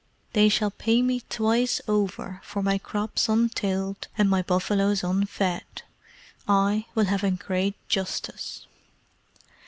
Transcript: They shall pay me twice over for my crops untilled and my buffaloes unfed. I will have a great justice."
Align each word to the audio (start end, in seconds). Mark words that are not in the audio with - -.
They 0.33 0.49
shall 0.49 0.71
pay 0.71 1.03
me 1.03 1.21
twice 1.29 1.79
over 1.87 2.41
for 2.43 2.63
my 2.63 2.79
crops 2.79 3.29
untilled 3.29 4.07
and 4.17 4.27
my 4.31 4.41
buffaloes 4.41 5.03
unfed. 5.03 5.83
I 6.47 6.87
will 6.95 7.05
have 7.05 7.23
a 7.23 7.29
great 7.29 7.75
justice." 7.87 8.65